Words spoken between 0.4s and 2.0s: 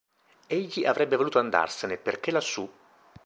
Egli avrebbe voluto andarsene,